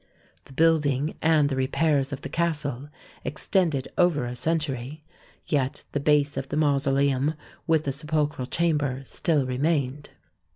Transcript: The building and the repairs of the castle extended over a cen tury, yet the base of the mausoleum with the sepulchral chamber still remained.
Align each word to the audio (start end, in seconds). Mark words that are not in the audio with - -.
The 0.45 0.53
building 0.53 1.13
and 1.21 1.47
the 1.47 1.55
repairs 1.55 2.11
of 2.11 2.21
the 2.21 2.27
castle 2.29 2.89
extended 3.23 3.87
over 3.99 4.25
a 4.25 4.35
cen 4.35 4.57
tury, 4.57 5.01
yet 5.45 5.83
the 5.91 5.99
base 5.99 6.37
of 6.37 6.49
the 6.49 6.57
mausoleum 6.57 7.35
with 7.67 7.83
the 7.83 7.91
sepulchral 7.91 8.47
chamber 8.47 9.03
still 9.05 9.45
remained. 9.45 10.09